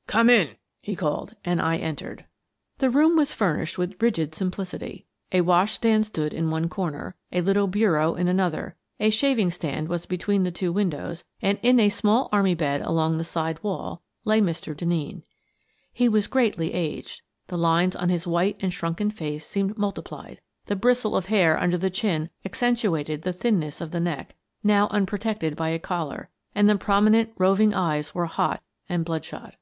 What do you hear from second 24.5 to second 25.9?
now unprotected by a